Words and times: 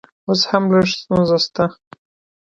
اوس 0.27 0.41
هم 0.49 0.63
لږ 0.73 0.87
ستونزه 0.99 1.37
شته 1.43 1.63